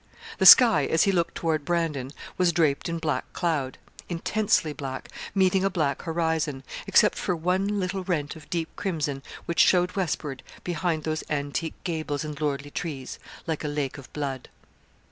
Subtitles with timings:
[0.39, 3.77] The sky, as he looked toward Brandon, was draped in black cloud,
[4.09, 9.59] intensely black, meeting a black horizon except for one little rent of deep crimson which
[9.59, 14.49] showed westward behind those antique gables and lordly trees, like a lake of blood.